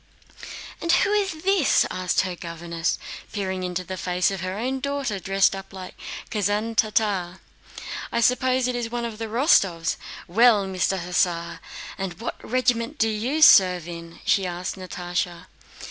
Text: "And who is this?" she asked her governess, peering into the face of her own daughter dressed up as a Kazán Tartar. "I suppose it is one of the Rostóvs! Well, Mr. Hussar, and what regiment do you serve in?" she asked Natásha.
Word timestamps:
"And 0.81 0.91
who 0.91 1.13
is 1.13 1.43
this?" 1.43 1.81
she 1.81 1.87
asked 1.91 2.21
her 2.21 2.35
governess, 2.35 2.97
peering 3.31 3.61
into 3.61 3.83
the 3.83 3.97
face 3.97 4.31
of 4.31 4.41
her 4.41 4.57
own 4.57 4.79
daughter 4.79 5.19
dressed 5.19 5.55
up 5.55 5.71
as 5.75 5.77
a 5.77 5.93
Kazán 6.31 6.75
Tartar. 6.75 7.39
"I 8.11 8.19
suppose 8.19 8.67
it 8.67 8.75
is 8.75 8.89
one 8.89 9.05
of 9.05 9.19
the 9.19 9.27
Rostóvs! 9.27 9.97
Well, 10.27 10.65
Mr. 10.65 10.97
Hussar, 11.01 11.59
and 11.99 12.19
what 12.19 12.43
regiment 12.43 12.97
do 12.97 13.09
you 13.09 13.43
serve 13.43 13.87
in?" 13.87 14.19
she 14.25 14.47
asked 14.47 14.73
Natásha. 14.75 15.45